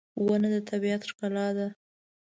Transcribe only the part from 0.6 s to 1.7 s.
طبیعت ښکلا ده.